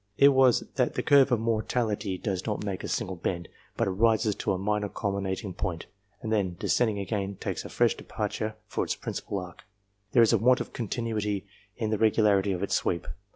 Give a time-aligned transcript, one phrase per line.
[0.17, 3.91] It was, that the curve of mortality does not make a single bend, but it
[3.91, 5.85] rises to a minor culminating point,
[6.23, 9.63] and then, descending again, takes a fresh departure for its principal arc.
[10.13, 11.45] There is a want of continuity
[11.77, 13.05] in the regularity of its sweep.